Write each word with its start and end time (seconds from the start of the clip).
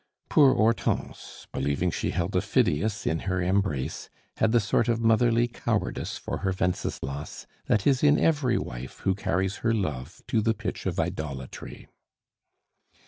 Poor 0.29 0.55
Hortense, 0.55 1.45
believing 1.53 1.91
she 1.91 2.09
held 2.09 2.35
a 2.35 2.41
Phidias 2.41 3.05
in 3.05 3.19
her 3.29 3.39
embrace, 3.39 4.09
had 4.37 4.51
the 4.51 4.59
sort 4.59 4.87
of 4.89 4.99
motherly 4.99 5.47
cowardice 5.47 6.17
for 6.17 6.39
her 6.39 6.51
Wenceslas 6.59 7.45
that 7.67 7.85
is 7.85 8.01
in 8.01 8.17
every 8.17 8.57
wife 8.57 9.01
who 9.01 9.13
carries 9.13 9.57
her 9.57 9.75
love 9.75 10.23
to 10.27 10.41
the 10.41 10.55
pitch 10.55 10.87
of 10.87 10.99
idolatry. 10.99 11.87